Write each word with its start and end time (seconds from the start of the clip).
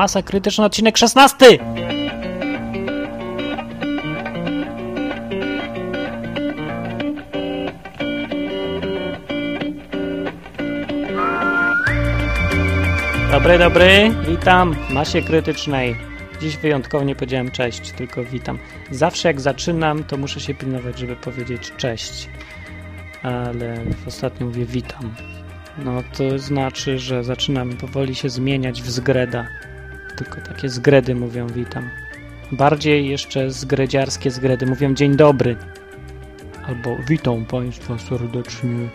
Masa 0.00 0.22
Krytyczna, 0.22 0.64
odcinek 0.64 0.98
16! 0.98 1.36
Dobry, 13.30 13.58
dobry, 13.58 14.10
witam 14.28 14.74
w 14.74 14.90
Masie 14.90 15.22
Krytycznej. 15.22 15.96
Dziś 16.40 16.56
wyjątkowo 16.56 17.04
nie 17.04 17.16
powiedziałem 17.16 17.50
cześć, 17.50 17.92
tylko 17.92 18.24
witam. 18.24 18.58
Zawsze 18.90 19.28
jak 19.28 19.40
zaczynam, 19.40 20.04
to 20.04 20.16
muszę 20.16 20.40
się 20.40 20.54
pilnować, 20.54 20.98
żeby 20.98 21.16
powiedzieć 21.16 21.72
cześć. 21.76 22.28
Ale 23.22 23.84
w 24.04 24.08
ostatnim 24.08 24.48
mówię 24.48 24.64
witam. 24.64 25.14
No 25.78 26.02
to 26.16 26.38
znaczy, 26.38 26.98
że 26.98 27.24
zaczynam 27.24 27.76
powoli 27.76 28.14
się 28.14 28.30
zmieniać 28.30 28.82
w 28.82 28.90
zgreda. 28.90 29.46
Tylko 30.24 30.40
takie 30.40 30.68
zgredy 30.68 31.14
mówią 31.14 31.46
witam. 31.46 31.90
Bardziej 32.52 33.08
jeszcze 33.08 33.50
zgredziarskie 33.50 34.30
zgredy 34.30 34.66
mówią 34.66 34.94
dzień 34.94 35.16
dobry. 35.16 35.56
Albo 36.66 36.96
witam 37.08 37.44
Państwa 37.44 37.98
serdecznie 37.98 38.88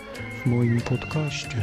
w 0.44 0.46
moim 0.46 0.82
podcaście. 0.82 1.58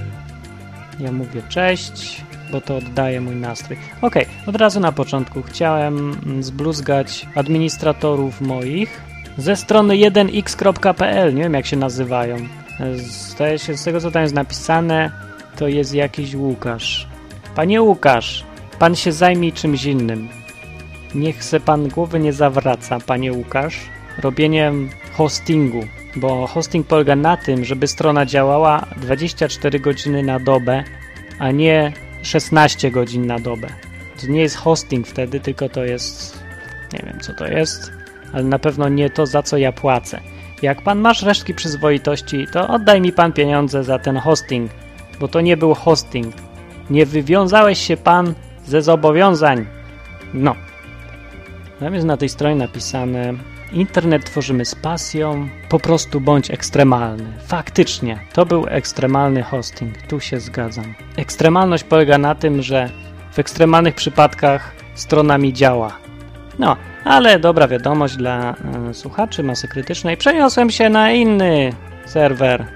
Ja 1.00 1.12
mówię 1.12 1.42
cześć, 1.48 2.24
bo 2.52 2.60
to 2.60 2.76
oddaje 2.76 3.20
mój 3.20 3.36
nastrój. 3.36 3.78
Ok, 4.00 4.14
od 4.46 4.56
razu 4.56 4.80
na 4.80 4.92
początku 4.92 5.42
chciałem 5.42 6.16
zbluzgać 6.40 7.26
administratorów 7.34 8.40
moich 8.40 9.00
ze 9.38 9.56
strony 9.56 9.94
1x.pl. 9.94 11.34
Nie 11.34 11.42
wiem 11.42 11.54
jak 11.54 11.66
się 11.66 11.76
nazywają. 11.76 12.36
Zdaje 12.96 13.58
się, 13.58 13.76
z 13.76 13.84
tego 13.84 14.00
co 14.00 14.10
tam 14.10 14.22
jest 14.22 14.34
napisane, 14.34 15.10
to 15.56 15.68
jest 15.68 15.94
jakiś 15.94 16.34
Łukasz. 16.34 17.08
Panie 17.54 17.82
Łukasz, 17.82 18.44
pan 18.82 18.96
się 18.96 19.12
zajmie 19.12 19.52
czymś 19.52 19.84
innym. 19.84 20.28
Niech 21.14 21.44
se 21.44 21.60
pan 21.60 21.88
głowy 21.88 22.20
nie 22.20 22.32
zawraca, 22.32 22.98
panie 23.06 23.32
Łukasz, 23.32 23.80
robieniem 24.18 24.90
hostingu, 25.12 25.86
bo 26.16 26.46
hosting 26.46 26.86
polega 26.86 27.16
na 27.16 27.36
tym, 27.36 27.64
żeby 27.64 27.86
strona 27.86 28.26
działała 28.26 28.86
24 28.96 29.80
godziny 29.80 30.22
na 30.22 30.40
dobę, 30.40 30.84
a 31.38 31.50
nie 31.50 31.92
16 32.22 32.90
godzin 32.90 33.26
na 33.26 33.38
dobę. 33.38 33.68
To 34.20 34.26
nie 34.26 34.40
jest 34.40 34.56
hosting 34.56 35.06
wtedy, 35.06 35.40
tylko 35.40 35.68
to 35.68 35.84
jest, 35.84 36.42
nie 36.92 37.00
wiem 37.06 37.20
co 37.20 37.34
to 37.34 37.46
jest, 37.46 37.92
ale 38.32 38.44
na 38.44 38.58
pewno 38.58 38.88
nie 38.88 39.10
to, 39.10 39.26
za 39.26 39.42
co 39.42 39.56
ja 39.56 39.72
płacę. 39.72 40.20
Jak 40.62 40.82
pan 40.82 40.98
masz 40.98 41.22
resztki 41.22 41.54
przyzwoitości, 41.54 42.46
to 42.52 42.68
oddaj 42.68 43.00
mi 43.00 43.12
pan 43.12 43.32
pieniądze 43.32 43.84
za 43.84 43.98
ten 43.98 44.16
hosting, 44.16 44.70
bo 45.20 45.28
to 45.28 45.40
nie 45.40 45.56
był 45.56 45.74
hosting. 45.74 46.34
Nie 46.90 47.06
wywiązałeś 47.06 47.78
się 47.78 47.96
pan 47.96 48.34
ze 48.66 48.82
zobowiązań. 48.82 49.66
No. 50.34 50.54
Tam 51.80 51.94
jest 51.94 52.06
na 52.06 52.16
tej 52.16 52.28
stronie 52.28 52.56
napisane 52.56 53.34
Internet 53.72 54.24
tworzymy 54.24 54.64
z 54.64 54.74
pasją, 54.74 55.48
po 55.68 55.78
prostu 55.78 56.20
bądź 56.20 56.50
ekstremalny. 56.50 57.32
Faktycznie, 57.46 58.18
to 58.32 58.46
był 58.46 58.66
ekstremalny 58.68 59.42
hosting, 59.42 60.02
tu 60.08 60.20
się 60.20 60.40
zgadzam. 60.40 60.94
Ekstremalność 61.16 61.84
polega 61.84 62.18
na 62.18 62.34
tym, 62.34 62.62
że 62.62 62.90
w 63.32 63.38
ekstremalnych 63.38 63.94
przypadkach 63.94 64.72
strona 64.94 65.38
mi 65.38 65.52
działa. 65.52 65.98
No, 66.58 66.76
ale 67.04 67.38
dobra 67.38 67.68
wiadomość 67.68 68.16
dla 68.16 68.54
y, 68.90 68.94
słuchaczy 68.94 69.42
masy 69.42 69.68
krytycznej. 69.68 70.16
Przeniosłem 70.16 70.70
się 70.70 70.88
na 70.88 71.12
inny 71.12 71.72
serwer. 72.06 72.66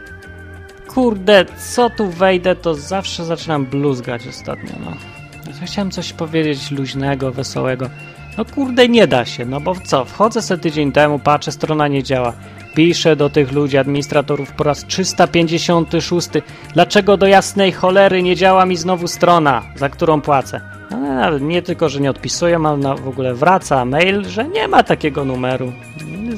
Kurde, 0.89 1.45
co 1.45 1.91
tu 1.91 2.11
wejdę, 2.11 2.57
to 2.57 2.75
zawsze 2.75 3.25
zaczynam 3.25 3.67
bluzgać 3.67 4.27
ostatnio, 4.29 4.73
no. 4.85 5.16
Chciałem 5.65 5.91
coś 5.91 6.13
powiedzieć 6.13 6.71
luźnego, 6.71 7.33
wesołego. 7.33 7.91
No 8.39 8.45
kurde, 8.45 8.89
nie 8.89 9.07
da 9.07 9.25
się, 9.25 9.45
no 9.45 9.61
bo 9.61 9.75
co? 9.85 10.05
Wchodzę 10.05 10.43
sobie 10.43 10.63
tydzień 10.63 10.93
temu, 10.93 11.19
patrzę, 11.19 11.53
strona 11.53 11.89
nie 11.89 12.03
działa. 12.03 12.33
Piszę 12.75 13.17
do 13.17 13.31
tych 13.31 13.53
ludzi, 13.53 13.79
administratorów 13.79 14.53
po 14.53 14.65
raz 14.65 14.87
356. 14.87 16.29
Dlaczego 16.75 17.17
do 17.17 17.27
jasnej 17.27 17.73
cholery 17.73 18.23
nie 18.23 18.37
działa 18.37 18.67
mi 18.67 18.77
znowu 18.77 19.09
strona, 19.09 19.63
za 19.77 19.89
którą 19.89 20.21
płacę? 20.21 20.61
No, 20.91 21.39
nie 21.39 21.63
tylko, 21.63 21.89
że 21.89 22.01
nie 22.01 22.11
odpisują, 22.11 22.67
ale 22.67 22.97
w 22.97 23.09
ogóle 23.09 23.35
wraca 23.35 23.85
mail, 23.85 24.25
że 24.25 24.49
nie 24.49 24.69
ma 24.69 24.83
takiego 24.83 25.25
numeru. 25.25 25.73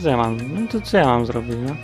Co 0.02 0.08
ja 0.08 0.16
mam? 0.16 0.36
No 0.36 0.68
to 0.72 0.80
co 0.80 0.96
ja 0.96 1.04
mam 1.04 1.26
zrobić, 1.26 1.56
no? 1.66 1.76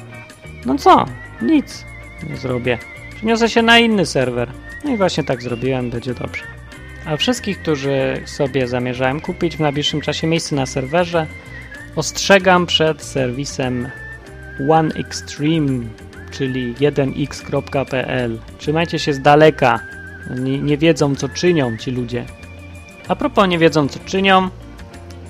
No 0.67 0.79
co? 0.79 1.05
Nic 1.43 1.85
nie 2.31 2.37
zrobię. 2.37 2.79
Przeniosę 3.17 3.49
się 3.49 3.63
na 3.63 3.79
inny 3.79 4.07
serwer. 4.07 4.51
No 4.85 4.91
i 4.91 4.97
właśnie 4.97 5.25
tak 5.25 5.43
zrobiłem, 5.43 5.91
będzie 5.91 6.15
dobrze. 6.15 6.54
A 7.07 7.17
wszystkich, 7.17 7.63
którzy 7.63 8.23
sobie 8.25 8.69
zamierzają 8.69 9.21
kupić 9.21 9.57
w 9.57 9.61
najbliższym 9.61 10.01
czasie 10.01 10.27
miejsce 10.27 10.57
na 10.57 10.67
serwerze, 10.67 11.27
ostrzegam 11.97 12.67
przed 12.67 13.03
serwisem 13.03 13.89
OneExtreme, 14.69 15.85
czyli 16.31 16.75
1x.pl. 16.75 18.39
Trzymajcie 18.59 18.99
się 18.99 19.13
z 19.13 19.21
daleka. 19.21 19.81
Nie, 20.31 20.59
nie, 20.59 20.79
wiedzą, 20.79 21.15
co 21.15 21.29
czynią 21.29 21.77
ci 21.77 21.91
ludzie. 21.91 22.25
A 23.09 23.17
propos 23.17 23.49
nie 23.49 23.59
wiedzą, 23.59 23.89
co 23.89 23.99
czynią, 23.99 24.49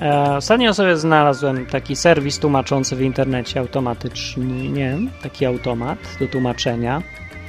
e, 0.00 0.36
ostatnio 0.36 0.74
sobie 0.74 0.96
znalazłem 0.96 1.66
taki 1.66 1.96
serwis 1.96 2.38
tłumaczący 2.38 2.96
w 2.96 3.00
internecie 3.00 3.60
automatycznie, 3.60 4.70
nie 4.70 4.98
taki 5.22 5.46
automat 5.46 5.98
do 6.20 6.28
tłumaczenia 6.28 7.02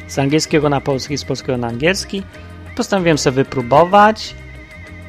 z 0.08 0.19
angielskiego 0.19 0.69
na 0.69 0.81
polski, 0.81 1.18
z 1.18 1.25
polskiego 1.25 1.58
na 1.58 1.68
angielski 1.68 2.24
postanowiłem 2.75 3.18
sobie 3.18 3.36
wypróbować 3.36 4.36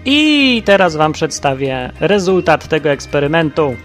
i 0.05 0.63
teraz 0.65 0.97
Wam 0.97 1.13
przedstawię 1.13 1.93
rezultat 2.01 2.69
tego 2.69 2.91
eksperymentu. 2.91 3.77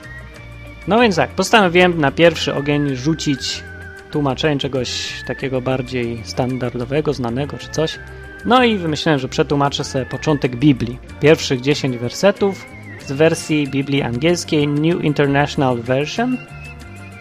No 0.87 0.99
więc 0.99 1.15
tak, 1.15 1.29
postanowiłem 1.29 2.01
na 2.01 2.11
pierwszy 2.11 2.55
ogień 2.55 2.95
rzucić 2.95 3.63
tłumaczenie 4.11 4.59
czegoś 4.59 5.23
takiego 5.27 5.61
bardziej 5.61 6.21
standardowego, 6.23 7.13
znanego 7.13 7.57
czy 7.57 7.69
coś. 7.69 7.99
No 8.45 8.63
i 8.63 8.77
wymyśliłem, 8.77 9.19
że 9.19 9.27
przetłumaczę 9.27 9.83
sobie 9.83 10.05
początek 10.05 10.55
Biblii. 10.55 10.99
Pierwszych 11.19 11.61
10 11.61 11.97
wersetów 11.97 12.65
z 13.05 13.11
wersji 13.11 13.67
Biblii 13.67 14.01
angielskiej 14.01 14.67
New 14.67 15.03
International 15.03 15.77
Version 15.77 16.37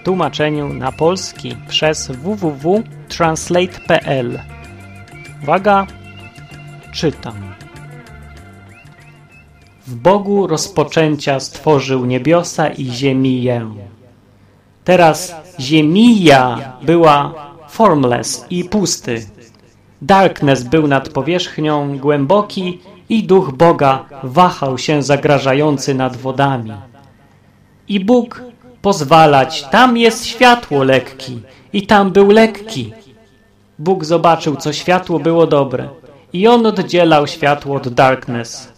w 0.01 0.05
tłumaczeniu 0.05 0.75
na 0.75 0.93
polski 0.93 1.57
przez 1.69 2.11
www.translate.pl. 2.11 4.41
Uwaga, 5.43 5.87
czytam. 6.93 7.35
W 9.87 9.95
Bogu 9.95 10.47
rozpoczęcia 10.47 11.41
stworzył 11.41 12.05
niebiosa 12.07 12.69
i 12.69 12.85
ziemię. 12.85 13.63
Teraz 14.85 15.35
ziemia 15.61 16.73
była 16.83 17.35
formless 17.69 18.47
i 18.51 18.65
pusty. 18.65 19.27
Darkness 20.03 20.63
był 20.63 20.89
nad 20.89 21.09
powierzchnią 21.09 21.99
głęboki 21.99 22.81
i 23.09 23.23
duch 23.25 23.53
Boga 23.53 24.05
wahał 24.23 24.79
się 24.79 25.03
zagrażający 25.03 25.95
nad 25.95 26.17
wodami. 26.17 26.73
I 27.89 28.01
Bóg 28.01 28.43
pozwalać, 28.83 29.69
tam 29.71 29.97
jest 29.97 30.27
światło 30.27 30.85
lekki 30.85 31.43
i 31.73 31.87
tam 31.87 32.11
był 32.11 32.31
lekki. 32.31 32.93
Bóg 33.79 34.05
zobaczył, 34.05 34.57
co 34.57 34.73
światło 34.73 35.19
było 35.19 35.47
dobre 35.47 35.89
i 36.33 36.47
on 36.47 36.67
oddzielał 36.67 37.27
światło 37.27 37.77
od 37.77 37.89
darkness. 37.89 38.73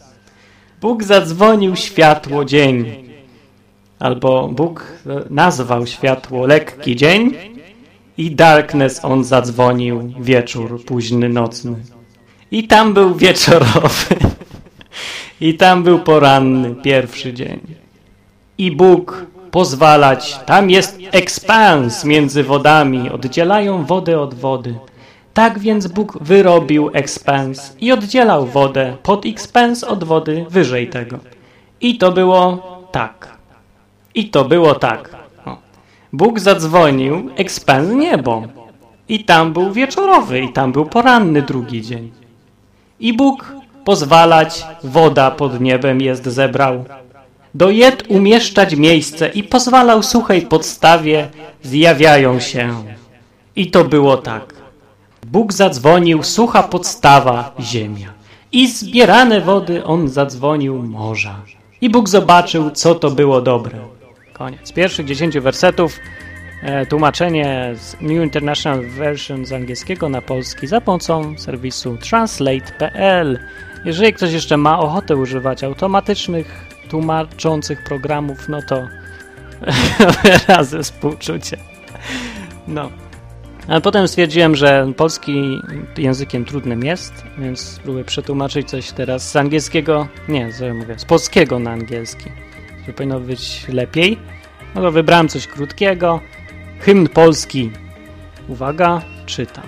Bóg 0.81 1.03
zadzwonił 1.03 1.77
światło 1.77 2.45
dzień, 2.45 2.85
albo 3.99 4.49
Bóg 4.49 4.93
nazwał 5.31 5.87
światło 5.87 6.47
lekki 6.47 6.97
dzień 6.97 7.35
i 8.19 8.31
darkness 8.31 9.05
on 9.05 9.25
zadzwonił 9.25 10.13
wieczór 10.21 10.85
późny, 10.85 11.29
nocny. 11.29 11.77
I 12.51 12.67
tam 12.67 12.95
był 12.95 13.15
wieczorowy. 13.15 14.17
I 15.41 15.55
tam 15.55 15.83
był 15.83 15.99
poranny, 15.99 16.75
pierwszy 16.75 17.33
dzień. 17.33 17.61
I 18.59 18.71
Bóg 18.71 19.27
pozwalać, 19.51 20.39
tam 20.47 20.71
jest 20.71 20.99
ekspans 21.13 22.05
między 22.05 22.45
wodami, 22.45 23.11
oddzielają 23.11 23.85
wodę 23.85 24.21
od 24.21 24.35
wody. 24.35 24.75
Tak 25.35 25.59
więc 25.59 25.87
Bóg 25.87 26.19
wyrobił 26.21 26.91
ekspens 26.93 27.77
i 27.81 27.93
oddzielał 27.93 28.47
wodę 28.47 28.97
pod 29.03 29.27
ekspens 29.27 29.85
od 29.85 30.05
wody 30.05 30.47
wyżej 30.51 30.89
tego. 30.89 31.19
I 31.81 31.99
to 31.99 32.13
było 32.13 32.63
tak. 32.93 33.39
I 34.15 34.29
to 34.31 34.45
było 34.45 34.75
tak. 34.75 35.17
O. 35.47 35.57
Bóg 36.13 36.41
zadzwonił 36.41 37.31
ekspens 37.37 37.95
niebo. 37.95 38.43
I 39.09 39.25
tam 39.25 39.53
był 39.53 39.73
wieczorowy, 39.73 40.41
i 40.41 40.53
tam 40.53 40.73
był 40.73 40.87
poranny 40.87 41.43
drugi 41.43 41.83
dzień. 41.83 42.11
I 43.01 43.13
Bóg 43.13 43.53
pozwalać, 43.85 44.67
woda 44.85 45.31
pod 45.31 45.61
niebem 45.61 46.01
jest 46.01 46.27
zebrał. 46.27 46.85
Do 47.55 47.71
jed 47.71 48.05
umieszczać 48.09 48.77
miejsce 48.77 49.29
i 49.29 49.43
pozwalał 49.43 50.03
suchej 50.03 50.43
podstawie, 50.43 51.29
zjawiają 51.63 52.41
się. 52.41 52.85
I 53.57 53.71
to 53.71 53.85
było 53.85 54.17
tak. 54.17 54.62
Bóg 55.33 55.53
zadzwonił, 55.53 56.23
sucha 56.23 56.63
podstawa, 56.63 57.55
ziemia. 57.61 58.13
I 58.53 58.69
zbierane 58.69 59.41
wody 59.41 59.85
on 59.85 60.09
zadzwonił 60.09 60.83
morza. 60.83 61.41
I 61.81 61.91
Bóg 61.91 62.09
zobaczył, 62.09 62.71
co 62.71 62.95
to 62.95 63.11
było 63.11 63.41
dobre. 63.41 63.79
Koniec. 64.33 64.73
Pierwszych 64.73 65.07
dziesięciu 65.07 65.43
wersetów 65.43 65.99
e, 66.63 66.87
tłumaczenie 66.87 67.75
z 67.77 67.97
New 68.01 68.25
International 68.25 68.87
Version 68.87 69.47
z 69.47 69.53
angielskiego 69.53 70.09
na 70.09 70.23
polski 70.23 70.67
za 70.67 70.81
pomocą 70.81 71.39
serwisu 71.39 71.97
translate.pl. 71.97 73.39
Jeżeli 73.85 74.13
ktoś 74.13 74.33
jeszcze 74.33 74.57
ma 74.57 74.79
ochotę 74.79 75.17
używać 75.17 75.65
automatycznych, 75.65 76.67
tłumaczących 76.91 77.85
programów, 77.85 78.49
no 78.49 78.63
to 78.69 78.87
razy 80.49 80.83
współczucie. 80.83 81.57
No. 82.69 83.02
Ale 83.69 83.81
potem 83.81 84.09
stwierdziłem, 84.09 84.57
że 84.57 84.93
polski 84.97 85.61
językiem 85.97 86.45
trudnym 86.45 86.85
jest, 86.85 87.25
więc 87.39 87.61
spróbuję 87.61 88.05
przetłumaczyć 88.05 88.69
coś 88.69 88.93
teraz 88.93 89.31
z 89.31 89.37
angielskiego, 89.37 90.09
nie, 90.29 90.53
co 90.53 90.65
ja 90.65 90.75
mówię, 90.75 90.99
z 90.99 91.05
polskiego 91.05 91.59
na 91.59 91.71
angielski, 91.71 92.31
że 92.87 92.93
powinno 92.93 93.21
być 93.21 93.69
lepiej. 93.69 94.19
No 94.75 94.81
to 94.81 94.93
wybrałem 94.93 95.29
coś 95.29 95.47
krótkiego. 95.47 96.21
Hymn 96.81 97.09
polski. 97.09 97.71
Uwaga, 98.49 99.03
czytam. 99.27 99.65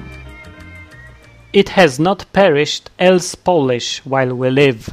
It 1.52 1.70
has 1.70 1.98
not 1.98 2.24
perished 2.24 2.90
else 2.98 3.36
Polish 3.44 4.02
while 4.06 4.34
we 4.34 4.50
live. 4.50 4.90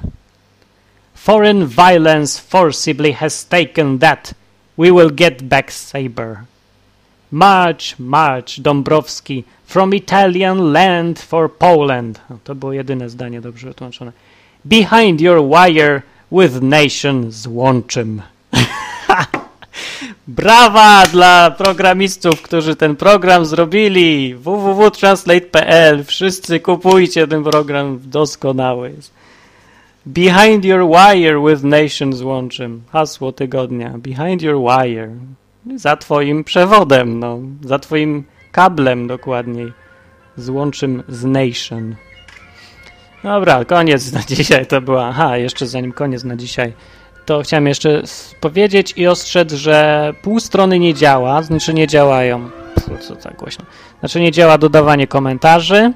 Foreign 1.15 1.67
violence 1.67 2.39
forcibly 2.39 3.13
has 3.13 3.47
taken 3.47 3.99
that. 3.99 4.33
We 4.77 4.91
will 4.91 5.11
get 5.15 5.43
back 5.43 5.71
saber. 5.71 6.50
March, 7.31 7.99
march, 7.99 8.59
Dąbrowski, 8.59 9.43
from 9.65 9.93
Italian 9.93 10.71
land 10.73 11.19
for 11.19 11.51
Poland. 11.51 12.21
O, 12.29 12.33
to 12.43 12.55
było 12.55 12.73
jedyne 12.73 13.09
zdanie 13.09 13.41
dobrze 13.41 13.67
wytłumaczone. 13.67 14.11
Behind 14.65 15.21
your 15.21 15.41
wire 15.49 16.01
with 16.31 16.61
nation 16.61 17.31
złączym. 17.31 18.21
Brawa 20.27 21.07
dla 21.07 21.51
programistów, 21.51 22.41
którzy 22.41 22.75
ten 22.75 22.95
program 22.95 23.45
zrobili. 23.45 24.35
www.translate.pl. 24.35 26.03
Wszyscy 26.03 26.59
kupujcie 26.59 27.27
ten 27.27 27.43
program, 27.43 27.99
doskonały 28.03 28.91
jest. 28.91 29.13
Behind 30.05 30.65
your 30.65 30.87
wire 30.87 31.39
with 31.47 31.63
nation 31.63 32.13
złączym. 32.13 32.81
Hasło 32.91 33.31
tygodnia. 33.31 33.89
Behind 33.97 34.41
your 34.41 34.57
wire. 34.59 35.09
Za 35.75 35.97
twoim 35.97 36.43
przewodem, 36.43 37.19
no. 37.19 37.39
Za 37.61 37.79
twoim 37.79 38.23
kablem 38.51 39.07
dokładniej. 39.07 39.73
Złączym 40.37 41.03
z 41.07 41.25
nation. 41.25 41.95
Dobra, 43.23 43.65
koniec 43.65 44.11
na 44.11 44.23
dzisiaj 44.23 44.65
to 44.65 44.81
była. 44.81 45.07
Aha, 45.07 45.37
jeszcze 45.37 45.67
zanim 45.67 45.91
koniec 45.91 46.23
na 46.23 46.35
dzisiaj 46.35 46.73
to 47.25 47.41
chciałem 47.41 47.67
jeszcze 47.67 48.03
powiedzieć 48.39 48.93
i 48.97 49.07
ostrzec, 49.07 49.53
że 49.53 50.13
pół 50.21 50.39
strony 50.39 50.79
nie 50.79 50.93
działa, 50.93 51.41
znaczy 51.41 51.73
nie 51.73 51.87
działają. 51.87 52.49
Co, 52.75 52.97
co 52.97 53.15
tak 53.15 53.35
głośno? 53.35 53.65
Znaczy 53.99 54.21
nie 54.21 54.31
działa 54.31 54.57
dodawanie 54.57 55.07
komentarzy, 55.07 55.93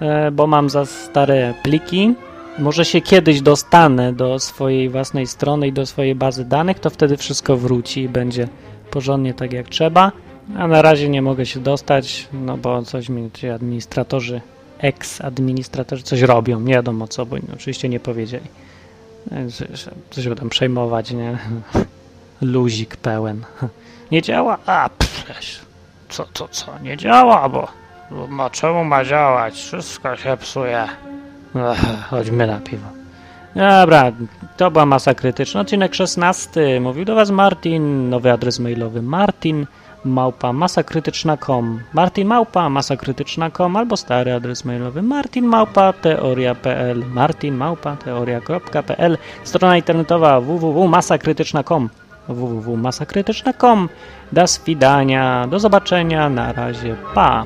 e, 0.00 0.30
bo 0.30 0.46
mam 0.46 0.70
za 0.70 0.86
stare 0.86 1.54
pliki. 1.62 2.14
Może 2.58 2.84
się 2.84 3.00
kiedyś 3.00 3.40
dostanę 3.40 4.12
do 4.12 4.38
swojej 4.38 4.88
własnej 4.88 5.26
strony 5.26 5.66
i 5.66 5.72
do 5.72 5.86
swojej 5.86 6.14
bazy 6.14 6.44
danych, 6.44 6.78
to 6.78 6.90
wtedy 6.90 7.16
wszystko 7.16 7.56
wróci 7.56 8.00
i 8.00 8.08
będzie 8.08 8.48
porządnie 8.92 9.34
tak 9.34 9.52
jak 9.52 9.68
trzeba. 9.68 10.12
A 10.58 10.66
na 10.66 10.82
razie 10.82 11.08
nie 11.08 11.22
mogę 11.22 11.46
się 11.46 11.60
dostać, 11.60 12.28
no 12.32 12.56
bo 12.56 12.82
coś 12.82 13.08
mi 13.08 13.30
ci 13.30 13.48
administratorzy, 13.48 14.40
ex-administratorzy 14.78 16.02
coś 16.02 16.20
robią. 16.20 16.60
Nie 16.60 16.74
wiadomo 16.74 17.08
co, 17.08 17.26
bo 17.26 17.36
oczywiście 17.54 17.88
nie 17.88 18.00
powiedzieli. 18.00 18.46
Co 20.10 20.22
się 20.22 20.34
tam 20.34 20.48
przejmować, 20.48 21.10
nie? 21.10 21.38
Luzik 22.54 22.96
pełen. 22.96 23.44
Nie 24.10 24.22
działa? 24.22 24.58
A, 24.66 24.90
przecież. 24.98 25.60
Co, 26.08 26.26
co, 26.34 26.48
co? 26.48 26.78
Nie 26.82 26.96
działa, 26.96 27.48
bo, 27.48 27.68
bo 28.10 28.50
czemu 28.50 28.84
ma 28.84 29.04
działać? 29.04 29.54
Wszystko 29.54 30.16
się 30.16 30.36
psuje. 30.36 30.88
Ech, 31.54 32.08
chodźmy 32.10 32.46
na 32.46 32.60
piwo. 32.60 33.01
Dobra, 33.56 34.12
to 34.56 34.70
była 34.70 34.86
masa 34.86 35.14
krytyczna. 35.14 35.60
Odcinek 35.60 35.94
16. 35.94 36.80
Mówił 36.80 37.04
do 37.04 37.14
Was 37.14 37.30
Martin. 37.30 38.10
Nowy 38.10 38.32
adres 38.32 38.58
mailowy 38.58 39.02
Martin 39.02 39.66
małpa 40.04 40.52
masakrytyczna.com 40.52 41.80
Martin 41.92 42.28
małpa 42.28 42.68
masakrytyczna.com 42.68 43.76
albo 43.76 43.96
stary 43.96 44.32
adres 44.32 44.64
mailowy 44.64 45.02
martin 45.02 45.44
małpa 45.44 45.92
teoria.pl 45.92 47.04
martin 47.06 47.54
małpa 47.54 47.96
teoria.pl 47.96 49.18
strona 49.44 49.76
internetowa 49.76 50.40
www.masakrytyczna.com 50.40 51.88
www.masakrytyczna.com 52.28 53.88
Do 54.32 54.46
swidania, 54.46 55.46
do 55.50 55.58
zobaczenia, 55.58 56.28
na 56.28 56.52
razie, 56.52 56.96
pa! 57.14 57.44